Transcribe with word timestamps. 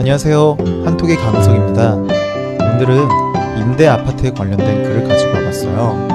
안녕하세요. 0.00 0.56
한톡의 0.86 1.18
강석입니다. 1.18 1.94
오늘은 1.94 3.06
임대 3.60 3.86
아파트에 3.86 4.30
관련된 4.30 4.82
글을 4.82 5.06
가지고 5.06 5.32
와봤어요. 5.34 6.08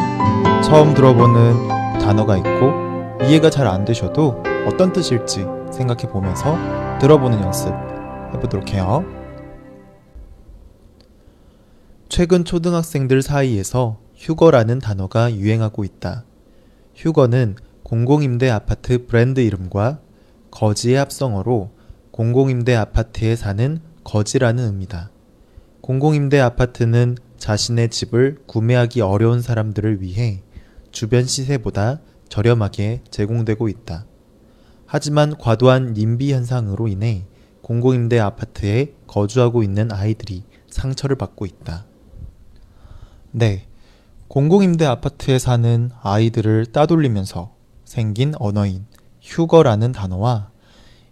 처음 0.63 0.95
들어보는 0.95 1.99
단어가 1.99 2.35
있고 2.35 2.71
이해가 3.27 3.52
잘 3.52 3.67
안 3.67 3.85
되셔도 3.85 4.41
어떤 4.67 4.91
뜻일지 4.91 5.45
생각해 5.71 6.12
보면서 6.12 6.57
들어보는 6.99 7.41
연습 7.41 7.76
해보도록 8.34 8.73
해요. 8.73 9.05
최근 12.09 12.43
초등학생들 12.43 13.21
사이에서 13.21 13.99
휴거라는 14.15 14.79
단어가 14.79 15.31
유행하고 15.31 15.84
있다. 15.84 16.23
휴거는 16.95 17.57
공공임대 17.84 18.49
아파트 18.49 19.05
브랜드 19.05 19.41
이름과 19.41 19.99
거지의 20.49 20.95
합성어로 20.95 21.74
공공임대 22.16 22.74
아파트에 22.74 23.36
사는 23.36 23.82
거지라는 24.05 24.64
의미다. 24.68 25.12
공공임대 25.82 26.40
아파트는 26.40 27.18
자신의 27.38 27.90
집을 27.90 28.38
구매하기 28.46 29.02
어려운 29.02 29.41
사람들을 29.41 30.00
위해 30.00 30.41
주변 30.91 31.26
시세보다 31.26 32.00
저렴하게 32.30 33.02
제공되고 33.12 33.68
있다. 33.68 34.05
하지만 34.86 35.36
과도한 35.38 35.91
님비 35.91 36.32
현상으로 36.32 36.88
인해 36.88 37.26
공공임대 37.62 38.18
아파트에 38.18 38.94
거주하고 39.07 39.62
있는 39.62 39.91
아이들이 39.91 40.46
상처를 40.70 41.18
받고 41.18 41.46
있다. 41.46 41.85
네. 43.32 43.68
공공임대 44.29 44.85
아파트에 44.85 45.38
사는 45.38 45.91
아이들을 46.02 46.68
따돌리면서 46.68 47.54
생긴 47.84 48.35
언어인 48.40 48.85
휴거라는 49.20 49.91
단어와 49.91 50.54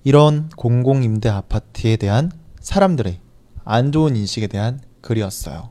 이런 0.04 0.50
공공임대 0.58 1.30
아파트에 1.30 1.96
대한 1.96 2.32
사람들의 2.60 3.20
안 3.64 3.92
좋은 3.92 4.16
인식에 4.16 4.48
대한 4.48 4.82
글이었어요. 5.02 5.70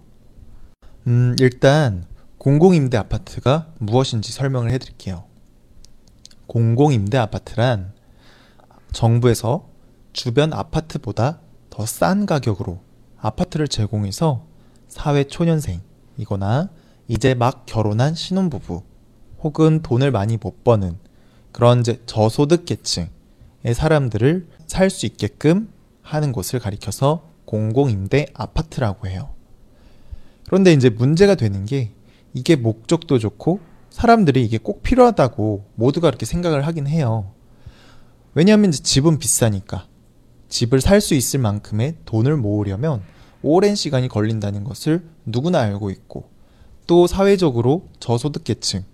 음, 1.06 1.36
일단 1.38 2.06
공공임대 2.38 2.96
아파트가 2.96 3.68
무엇인지 3.78 4.32
설명을 4.32 4.70
해드릴게요. 4.70 5.24
공공임대 6.46 7.18
아파트란 7.18 7.92
정부에서 8.92 9.68
주변 10.12 10.52
아파트보다 10.52 11.40
더 11.70 11.86
싼 11.86 12.26
가격으로 12.26 12.80
아파트를 13.18 13.68
제공해서 13.68 14.44
사회 14.88 15.24
초년생이거나 15.24 16.68
이제 17.08 17.34
막 17.34 17.64
결혼한 17.66 18.14
신혼부부 18.14 18.82
혹은 19.42 19.82
돈을 19.82 20.10
많이 20.10 20.36
못 20.36 20.64
버는 20.64 20.98
그런 21.52 21.82
저소득 22.06 22.64
계층의 22.66 23.10
사람들을 23.64 24.48
살 24.66 24.90
수 24.90 25.06
있게끔 25.06 25.70
하는 26.02 26.32
곳을 26.32 26.58
가리켜서 26.58 27.28
공공임대 27.44 28.26
아파트라고 28.34 29.06
해요. 29.06 29.30
그런데 30.46 30.72
이제 30.72 30.90
문제가 30.90 31.34
되는 31.34 31.64
게 31.64 31.90
이게 32.34 32.56
목적도 32.56 33.18
좋고 33.18 33.60
사람들이 33.90 34.44
이게 34.44 34.58
꼭 34.58 34.82
필요하다고 34.82 35.64
모두가 35.74 36.08
그렇게 36.08 36.26
생각을 36.26 36.66
하긴 36.66 36.86
해요. 36.86 37.30
왜냐하면 38.34 38.72
집은 38.72 39.18
비싸니까 39.18 39.86
집을 40.48 40.80
살 40.80 41.00
수 41.00 41.14
있을 41.14 41.40
만큼의 41.40 41.96
돈을 42.04 42.36
모으려면 42.36 43.02
오랜 43.42 43.74
시간이 43.74 44.08
걸린다는 44.08 44.64
것을 44.64 45.04
누구나 45.26 45.60
알고 45.60 45.90
있고 45.90 46.28
또 46.86 47.06
사회적으로 47.06 47.88
저소득 48.00 48.44
계층 48.44 48.84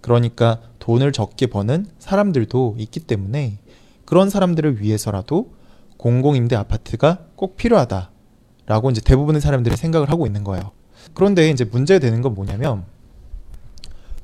그러니까 0.00 0.60
돈을 0.78 1.12
적게 1.12 1.46
버는 1.46 1.86
사람들도 1.98 2.76
있기 2.78 3.00
때문에 3.00 3.58
그런 4.04 4.30
사람들을 4.30 4.80
위해서라도 4.80 5.52
공공임대 5.96 6.56
아파트가 6.56 7.20
꼭 7.36 7.56
필요하다라고 7.56 8.90
이제 8.90 9.00
대부분의 9.00 9.40
사람들이 9.40 9.76
생각을 9.76 10.10
하고 10.10 10.26
있는 10.26 10.44
거예요. 10.44 10.72
그런데 11.14 11.50
이제 11.50 11.64
문제가 11.64 11.98
되는 11.98 12.22
건 12.22 12.34
뭐냐면 12.34 12.84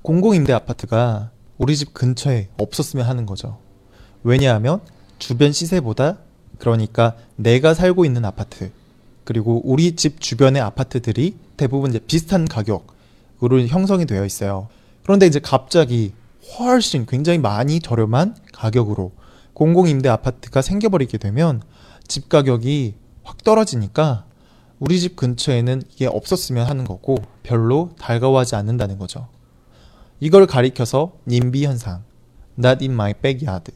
공공임대 0.02 0.52
아파트가 0.52 1.30
우리 1.58 1.76
집 1.76 1.92
근처에 1.92 2.48
없었으면 2.58 3.06
하는 3.06 3.26
거죠. 3.26 3.58
왜냐하면 4.22 4.80
주변 5.18 5.52
시세보다 5.52 6.18
그러니까 6.58 7.16
내가 7.36 7.74
살고 7.74 8.04
있는 8.04 8.24
아파트 8.24 8.70
그리고 9.24 9.60
우리 9.64 9.96
집 9.96 10.20
주변의 10.20 10.60
아파트들이 10.62 11.36
대부분 11.56 11.90
이제 11.90 11.98
비슷한 11.98 12.46
가격으로 12.46 13.66
형성이 13.68 14.06
되어 14.06 14.24
있어요. 14.24 14.68
그런데 15.02 15.26
이제 15.26 15.38
갑자기 15.38 16.12
훨씬 16.58 17.06
굉장히 17.06 17.38
많이 17.38 17.80
저렴한 17.80 18.36
가격으로 18.52 19.12
공공임대 19.60 20.08
아파트가 20.08 20.62
생겨버리게 20.62 21.18
되면 21.18 21.60
집 22.08 22.30
가격이 22.30 22.94
확 23.22 23.44
떨어지니까 23.44 24.24
우리 24.78 24.98
집 24.98 25.16
근처에는 25.16 25.82
이게 25.92 26.06
없었으면 26.06 26.66
하는 26.66 26.86
거고 26.86 27.16
별로 27.42 27.90
달가워하지 27.98 28.54
않는다는 28.56 28.96
거죠. 28.96 29.28
이걸 30.18 30.46
가리켜서 30.46 31.12
님비 31.28 31.66
현상, 31.66 32.04
not 32.58 32.82
in 32.82 32.92
my 32.92 33.12
backyard. 33.12 33.70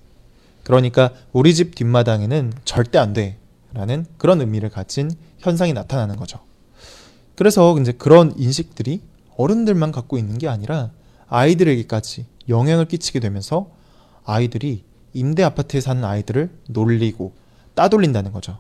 그러니까 0.63 1.11
우리 1.35 1.55
집 1.55 1.75
뒷마당에는 1.75 2.55
절대 2.65 2.97
안 2.97 3.13
돼. 3.13 3.37
라는 3.75 4.07
그런 4.17 4.41
의미를 4.41 4.71
가진 4.71 5.11
현상이 5.41 5.75
나타나는 5.75 6.17
거죠. 6.17 6.39
그래서 7.35 7.79
이제 7.79 7.93
그런 7.93 8.33
인식들이 8.39 9.03
어른들만 9.37 9.93
갖고 9.93 10.17
있는 10.17 10.39
게 10.39 10.49
아니라 10.49 10.93
아이들에게까지 11.29 12.25
영향을 12.49 12.87
끼치게 12.87 13.21
되면서 13.21 13.69
아이들이 14.25 14.85
임대 15.15 15.43
아파트에 15.43 15.81
사는 15.81 16.05
아이들을 16.05 16.51
놀리고 16.69 17.33
따돌린다는 17.75 18.33
거죠. 18.33 18.59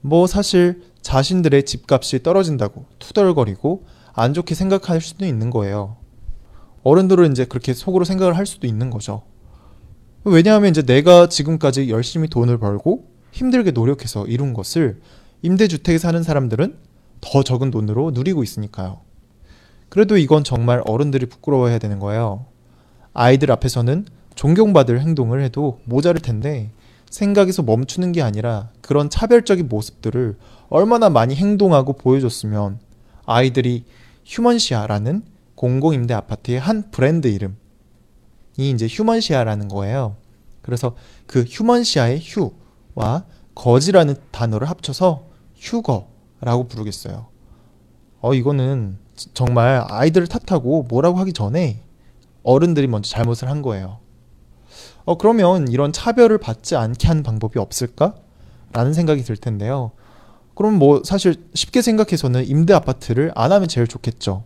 뭐 0.00 0.26
사실 0.26 0.82
자신들의 1.02 1.64
집값이 1.64 2.22
떨어진다고 2.22 2.86
투덜거리고 2.98 3.84
안 4.12 4.34
좋게 4.34 4.54
생각할 4.54 5.00
수도 5.00 5.24
있는 5.24 5.50
거예요. 5.50 5.96
어른들은 6.82 7.32
이제 7.32 7.44
그렇게 7.44 7.72
속으로 7.72 8.04
생각을 8.04 8.36
할 8.36 8.46
수도 8.46 8.66
있는 8.66 8.90
거죠. 8.90 9.22
왜냐하면 10.24 10.70
이제 10.70 10.82
내가 10.82 11.28
지금까지 11.28 11.90
열심히 11.90 12.28
돈을 12.28 12.58
벌고 12.58 13.08
힘들게 13.32 13.70
노력해서 13.70 14.26
이룬 14.26 14.54
것을 14.54 15.00
임대주택에 15.42 15.98
사는 15.98 16.22
사람들은 16.22 16.78
더 17.20 17.42
적은 17.42 17.70
돈으로 17.70 18.10
누리고 18.12 18.42
있으니까요. 18.42 19.00
그래도 19.88 20.16
이건 20.16 20.44
정말 20.44 20.82
어른들이 20.86 21.26
부끄러워해야 21.26 21.78
되는 21.78 21.98
거예요. 21.98 22.46
아이들 23.12 23.50
앞에서는 23.52 24.06
존경받을 24.34 25.00
행동을 25.00 25.42
해도 25.42 25.80
모자랄 25.84 26.20
텐데 26.20 26.70
생각에서 27.08 27.62
멈추는 27.62 28.12
게 28.12 28.22
아니라 28.22 28.70
그런 28.80 29.08
차별적인 29.08 29.68
모습들을 29.68 30.36
얼마나 30.68 31.08
많이 31.08 31.34
행동하고 31.34 31.92
보여줬으면 31.94 32.80
아이들이 33.26 33.84
휴먼시아라는 34.24 35.22
공공임대 35.54 36.14
아파트의 36.14 36.58
한 36.58 36.90
브랜드 36.90 37.28
이름이 37.28 37.54
이제 38.56 38.86
휴먼시아라는 38.88 39.68
거예요. 39.68 40.16
그래서 40.62 40.96
그 41.26 41.42
휴먼시아의 41.42 42.20
휴와 42.20 43.24
거지라는 43.54 44.16
단어를 44.32 44.68
합쳐서 44.68 45.26
휴거라고 45.56 46.66
부르겠어요. 46.68 47.26
어, 48.20 48.34
이거는 48.34 48.98
정말 49.34 49.84
아이들을 49.88 50.26
탓하고 50.26 50.84
뭐라고 50.84 51.18
하기 51.18 51.32
전에 51.32 51.82
어른들이 52.42 52.86
먼저 52.88 53.08
잘못을 53.08 53.48
한 53.48 53.62
거예요. 53.62 53.98
어, 55.04 55.18
그러면 55.18 55.68
이런 55.68 55.92
차별을 55.92 56.38
받지 56.38 56.76
않게 56.76 57.06
하는 57.06 57.22
방법이 57.22 57.58
없을까? 57.58 58.14
라는 58.72 58.92
생각이 58.92 59.22
들 59.22 59.36
텐데요. 59.36 59.92
그럼 60.54 60.74
뭐 60.74 61.02
사실 61.04 61.36
쉽게 61.54 61.82
생각해서는 61.82 62.46
임대 62.46 62.72
아파트를 62.74 63.32
안 63.34 63.52
하면 63.52 63.68
제일 63.68 63.86
좋겠죠. 63.86 64.44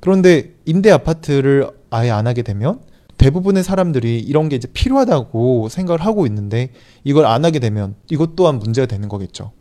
그런데 0.00 0.54
임대 0.64 0.90
아파트를 0.90 1.70
아예 1.90 2.10
안 2.10 2.26
하게 2.26 2.42
되면 2.42 2.80
대부분의 3.18 3.62
사람들이 3.62 4.18
이런 4.18 4.48
게 4.48 4.56
이제 4.56 4.66
필요하다고 4.72 5.68
생각을 5.68 6.00
하고 6.00 6.26
있는데 6.26 6.72
이걸 7.04 7.26
안 7.26 7.44
하게 7.44 7.58
되면 7.58 7.94
이것 8.10 8.34
또한 8.34 8.58
문제가 8.58 8.86
되는 8.86 9.08
거겠죠. 9.08 9.52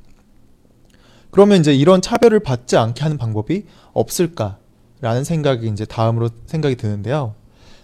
그러면 1.32 1.60
이제 1.60 1.74
이런 1.76 2.02
차별을 2.02 2.40
받지 2.40 2.78
않게 2.78 3.02
하는 3.02 3.18
방법이 3.18 3.66
없을까라는 3.92 5.24
생각이 5.26 5.68
이제 5.68 5.86
다음으로 5.86 6.30
생각이 6.46 6.76
드는데요. 6.76 7.36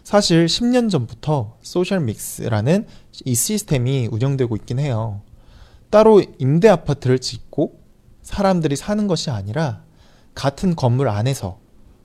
사실 0.05 0.45
10년 0.45 0.91
전부터 0.91 1.57
소셜 1.63 1.99
믹스라는 2.01 2.85
이 3.25 3.33
시스템이 3.33 4.09
운영되고 4.11 4.55
있긴 4.57 4.77
해요. 4.77 5.21
따로 5.89 6.21
임대 6.37 6.69
아파트를 6.69 7.17
짓고 7.17 7.79
사람들이 8.21 8.75
사는 8.75 9.07
것이 9.07 9.31
아니라 9.31 9.81
같은 10.35 10.75
건물 10.75 11.09
안에서 11.09 11.57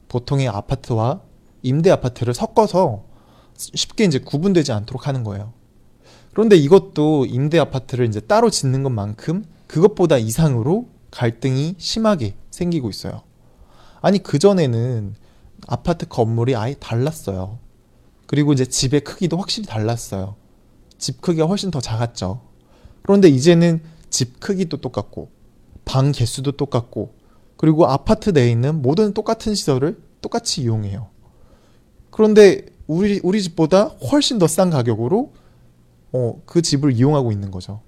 보통의 0.09 0.49
아파트와 0.49 1.21
임대 1.63 1.91
아파트를 1.91 2.33
섞어서 2.33 3.05
쉽게 3.55 4.05
이제 4.05 4.19
구분되지 4.19 4.73
않도록 4.73 5.07
하는 5.07 5.23
거예요. 5.23 5.53
그런데 6.33 6.57
이것도 6.57 7.27
임대 7.27 7.59
아파트를 7.59 8.07
이제 8.07 8.21
따로 8.21 8.49
짓는 8.49 8.83
것만큼 8.83 9.45
그것보다 9.67 10.17
이상으로 10.17 10.89
갈등이 11.11 11.75
심하게 11.77 12.35
생기고 12.51 12.89
있어요. 12.89 13.25
아니, 14.01 14.23
그전에는 14.23 15.15
아파트 15.67 16.09
건물이 16.09 16.57
아예 16.57 16.75
달랐어요. 16.81 17.59
그리고 18.31 18.53
이제 18.53 18.65
집의 18.65 19.01
크기도 19.01 19.37
확실히 19.39 19.67
달랐어요. 19.67 20.37
집 20.99 21.21
크기가 21.21 21.47
훨씬 21.47 21.73
더 21.73 21.81
작았죠. 21.81 22.41
그런데 23.03 23.29
이제는 23.29 23.83
집 24.09 24.39
크기도 24.39 24.77
똑같고 24.77 25.33
방 25.85 26.13
개수도 26.13 26.53
똑같고 26.53 27.13
그리고 27.57 27.87
아파트 27.87 28.31
내에 28.31 28.49
있는 28.49 28.83
모든 28.83 29.15
똑같은 29.15 29.57
시설을 29.57 30.01
똑같이 30.21 30.63
이용해요. 30.63 31.09
그런데 32.13 32.67
우리 32.87 33.19
우리 33.25 33.43
집보다 33.43 33.87
훨씬 34.13 34.39
더 34.39 34.47
싼 34.47 34.71
가격으로 34.71 35.33
어, 36.13 36.41
그 36.47 36.63
집을 36.63 36.93
이용하고 36.93 37.33
있는 37.33 37.51
거죠. 37.51 37.81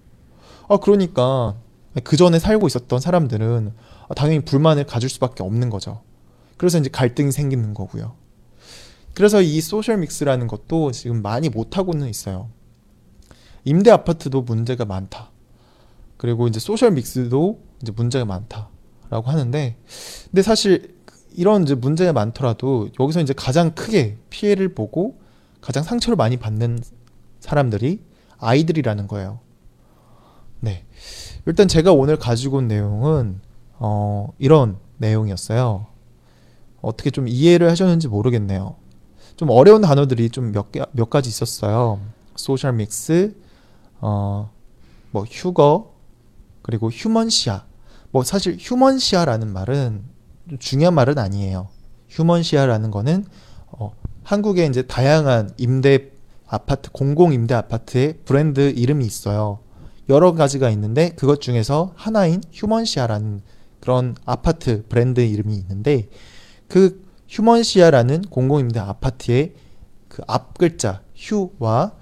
아 0.68 0.76
그러니까 0.78 1.54
그 2.02 2.16
전에 2.16 2.40
살고 2.40 2.66
있었던 2.66 2.98
사람들은 2.98 3.74
당연히 4.16 4.44
불만을 4.44 4.86
가질 4.86 5.08
수밖에 5.08 5.44
없는 5.44 5.70
거죠. 5.70 6.00
그래서 6.56 6.78
이제 6.78 6.90
갈등이 6.90 7.30
생기는 7.30 7.74
거고요. 7.74 8.16
그래서 9.14 9.43
이 9.43 9.61
social 9.60 9.99
mix라는 9.99 10.46
것도 10.47 10.93
지금 10.93 11.23
많이 11.23 11.49
못하고는 11.49 12.09
있어요. 12.09 12.49
임대 13.64 13.91
아파트도 13.91 14.43
문제가 14.43 14.85
많다. 14.85 15.31
그리고 16.17 16.49
이제 16.49 16.61
social 16.60 16.93
mix도 16.93 17.60
이제 17.82 17.93
문제가 17.93 18.25
많다라고 18.25 19.31
하는데, 19.31 19.76
근데 20.31 20.43
사실 20.43 20.97
이런 21.35 21.62
이제 21.62 21.75
문제가 21.75 22.12
많더라도 22.12 22.88
여기서 22.99 23.20
이제 23.20 23.32
가장 23.32 23.75
크게 23.75 24.19
피해를 24.31 24.75
보고 24.75 25.19
가장 25.61 25.82
상처를 25.82 26.17
많이 26.17 26.37
받는 26.37 26.81
사람들이 27.41 28.00
아이들이라는 28.38 29.06
거예요. 29.06 29.41
네. 30.61 30.85
일단 31.47 31.69
제가 31.69 31.93
오늘 31.93 32.17
가지고 32.17 32.59
온 32.59 32.69
내용은 32.69 33.41
어, 33.79 34.29
이런 34.38 34.76
내용이었어요. 34.99 35.87
어떻게 36.81 37.11
좀 37.11 37.26
이해를 37.29 37.70
하셨는지 37.70 38.09
모르겠네요. 38.09 38.76
좀 39.37 39.50
어려운 39.50 39.82
단어들이 39.82 40.31
좀 40.31 40.52
몇 40.52 40.73
개, 40.73 40.82
몇 40.93 41.11
가지 41.11 41.29
있었어요. 41.29 42.00
Social 42.37 42.72
mix, 42.75 43.34
어, 44.00 44.50
뭐 45.11 45.25
휴거, 45.25 45.93
그리고 46.62 46.90
휴먼시아. 46.90 47.64
뭐 48.11 48.23
사실 48.25 48.56
휴먼시아라는 48.58 49.52
말은 49.52 50.02
좀 50.49 50.58
중요한 50.58 50.94
말은 50.94 51.19
아니에요. 51.19 51.69
휴먼시아라는 52.11 52.90
거는 52.90 53.25
어, 53.69 53.93
한국에 54.25 54.67
이제 54.67 54.82
다양한 54.82 55.50
임대 55.56 56.11
아파트, 56.46 56.90
공공 56.90 57.32
임대 57.32 57.55
아파트의 57.55 58.19
브랜드 58.25 58.70
이름이 58.76 59.05
있어요. 59.06 59.61
여러 60.08 60.32
가지가 60.35 60.69
있는데 60.70 61.11
그것 61.17 61.40
중에서 61.40 61.93
하나인 61.96 62.43
휴먼시아라는 62.52 63.40
그런 63.81 64.14
아파트 64.26 64.85
브랜드 64.88 65.20
이름이 65.20 65.55
있는데 65.55 66.08
그 66.69 67.02
휴먼시아라는 67.32 68.23
공공임대 68.29 68.79
아파트의 68.79 69.55
그 70.08 70.23
앞 70.29 70.58
글자 70.58 71.00
휴와 71.17 71.93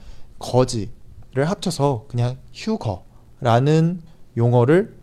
거지를 0.40 1.44
합쳐서 1.44 2.06
그냥 2.08 2.38
휴거라는 2.52 4.02
용어를 4.36 4.96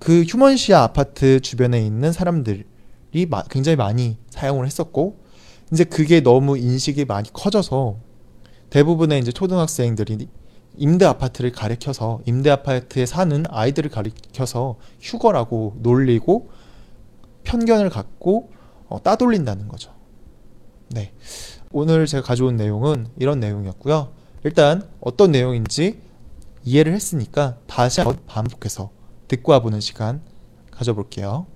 그 0.00 0.22
휴먼시아 0.22 0.82
아파트 0.82 1.40
주변에 1.40 1.80
있는 1.80 2.12
사람들이 2.12 2.64
굉장히 3.50 3.76
많이 3.76 4.16
사용을 4.30 4.66
했었고 4.66 5.20
이제 5.72 5.84
그게 5.84 6.20
너무 6.20 6.58
인식이 6.58 7.04
많이 7.04 7.32
커져서 7.32 7.98
대부분의 8.70 9.20
이제 9.20 9.30
초등학생들이 9.30 10.28
임대 10.76 11.04
아파트를 11.04 11.52
가리켜서 11.52 12.20
임대 12.26 12.50
아파트에 12.50 13.06
사는 13.06 13.44
아이들을 13.48 13.90
가리켜서 13.90 14.76
휴거라고 15.00 15.76
놀리고 15.80 16.50
편견을 17.44 17.90
갖고 17.90 18.57
어, 18.88 19.02
따돌린다는 19.02 19.68
거죠. 19.68 19.92
네. 20.90 21.12
오늘 21.70 22.06
제가 22.06 22.22
가져온 22.22 22.56
내용은 22.56 23.08
이런 23.18 23.40
내용이었고요. 23.40 24.12
일단 24.44 24.88
어떤 25.00 25.32
내용인지 25.32 26.00
이해를 26.64 26.92
했으니까 26.94 27.58
다시 27.66 28.00
한번 28.00 28.18
반복해서 28.26 28.90
듣고 29.28 29.52
와보는 29.52 29.80
시간 29.80 30.22
가져볼게요. 30.70 31.46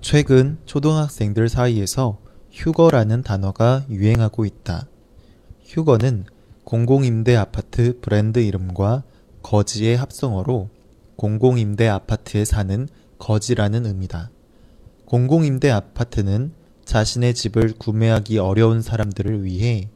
최근 0.00 0.58
초등학생들 0.64 1.48
사이에서 1.48 2.18
휴거라는 2.52 3.22
단어가 3.22 3.84
유행하고 3.90 4.44
있다. 4.44 4.86
휴거는 5.64 6.24
공공임대 6.64 7.36
아파트 7.36 8.00
브랜드 8.00 8.38
이름과 8.38 9.04
거지의 9.42 9.96
합성어로 9.96 10.70
공공임대 11.16 11.86
아파트에 11.88 12.44
사는 12.44 12.88
거지라는 13.18 13.86
의미다. 13.86 14.30
공공임대 15.10 15.68
아파트는 15.68 16.52
자신의 16.84 17.34
집을 17.34 17.72
구매하기 17.76 18.38
어려운 18.38 18.80
사람들을 18.80 19.42
위해 19.42 19.90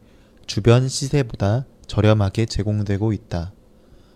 주변 0.44 0.88
시세보다 0.88 1.66
저렴하게 1.86 2.46
제공되고 2.46 3.12
있다. 3.12 3.52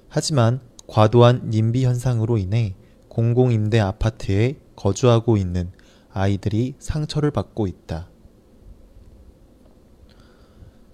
하지만 0.09 0.59
과도한 0.89 1.51
님비 1.51 1.85
현상으로 1.85 2.37
인해 2.37 2.75
공공임대 3.07 3.79
아파트에 3.79 4.59
거주하고 4.75 5.37
있는 5.37 5.71
아이들이 6.11 6.75
상처를 6.81 7.31
받고 7.31 7.69
있다. 7.69 8.09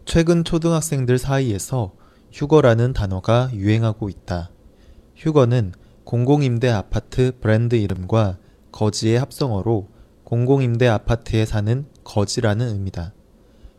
최근 0.05 0.45
초등학생들 0.45 1.17
사이에서 1.17 1.95
휴거라는 2.31 2.93
단어가 2.93 3.49
유행하고 3.55 4.11
있다. 4.11 4.51
휴거는 5.17 5.73
공공임대 6.05 6.69
아파트 6.69 7.33
브랜드 7.41 7.77
이름과 7.77 8.37
거지의 8.71 9.19
합성어로 9.19 9.94
공공임대 10.25 10.89
아파트에 10.89 11.45
사는 11.45 11.87
거지라는 12.03 12.69
의미다. 12.69 13.13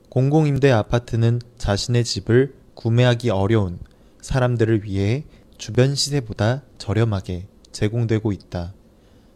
공공임대 0.09 0.71
아파트는 0.71 1.42
자신의 1.57 2.03
집을 2.03 2.56
구매하기 2.75 3.31
어려운 3.31 3.80
사람들을 4.21 4.83
위해 4.83 5.25
주변 5.57 5.95
시세보다 5.95 6.62
저렴하게 6.77 7.47
제공되고 7.71 8.31
있다. 8.31 8.74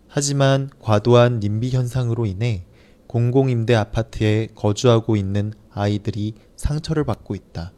하지만 0.07 0.69
과도한 0.79 1.39
님비 1.39 1.71
현상으로 1.71 2.25
인해 2.25 2.65
공공임대 3.07 3.73
아파트에 3.73 4.49
거주하고 4.53 5.15
있는 5.15 5.53
아이들이 5.71 6.35
상처를 6.55 7.05
받고 7.05 7.33
있다. 7.33 7.73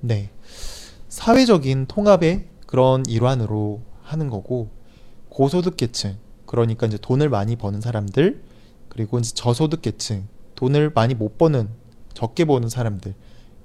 네. 0.00 0.30
사회적인 1.08 1.86
통합의 1.86 2.48
그런 2.66 3.04
일환으로 3.06 3.82
하는 4.02 4.28
거고, 4.28 4.70
고소득 5.30 5.76
계층, 5.76 6.18
그러니까 6.52 6.86
이제 6.86 6.98
돈을 6.98 7.30
많이 7.30 7.56
버는 7.56 7.80
사람들, 7.80 8.42
그리고 8.90 9.18
이제 9.18 9.32
저소득 9.34 9.80
계층, 9.80 10.28
돈을 10.54 10.92
많이 10.94 11.14
못 11.14 11.38
버는, 11.38 11.70
적게 12.12 12.44
버는 12.44 12.68
사람들 12.68 13.14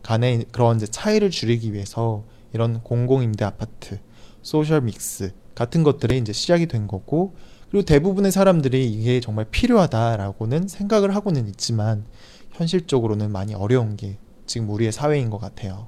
간의 0.03 0.45
그런 0.53 0.77
이제 0.77 0.87
차이를 0.87 1.29
줄이기 1.29 1.73
위해서 1.73 2.23
이런 2.53 2.81
공공임대 2.81 3.43
아파트, 3.43 3.99
소셜 4.41 4.79
믹스 4.79 5.33
같은 5.53 5.83
것들이 5.83 6.17
이제 6.17 6.31
시작이 6.31 6.67
된 6.67 6.87
거고, 6.87 7.35
그리고 7.69 7.83
대부분의 7.83 8.31
사람들이 8.31 8.89
이게 8.89 9.19
정말 9.19 9.43
필요하다라고는 9.51 10.69
생각을 10.69 11.13
하고는 11.13 11.49
있지만, 11.49 12.05
현실적으로는 12.53 13.33
많이 13.33 13.53
어려운 13.53 13.97
게 13.97 14.17
지금 14.45 14.69
우리의 14.69 14.93
사회인 14.93 15.29
것 15.29 15.39
같아요. 15.39 15.87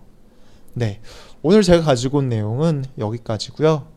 네. 0.74 1.00
오늘 1.44 1.64
제가 1.64 1.82
가지고 1.86 2.18
온 2.18 2.28
내용은 2.28 2.84
여기까지고요. 2.98 3.88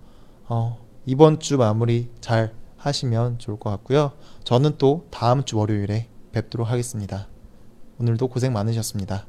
어, 0.44 0.78
이번 1.04 1.40
주 1.40 1.56
마무리 1.56 2.08
잘 2.20 2.61
하시면 2.82 3.38
좋을 3.38 3.58
것 3.58 3.70
같고요. 3.70 4.12
저는 4.44 4.76
또 4.78 5.06
다음 5.10 5.44
주 5.44 5.58
월요일에 5.58 6.08
뵙도록 6.32 6.70
하겠습니다. 6.70 7.28
오늘도 7.98 8.28
고생 8.28 8.52
많으셨습니다. 8.52 9.26